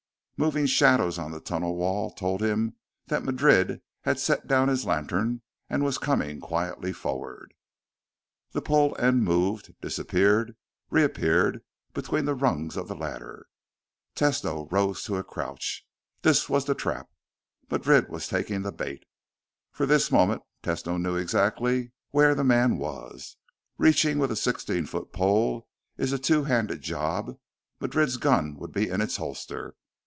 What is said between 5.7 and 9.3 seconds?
was coming quietly forward. The pole end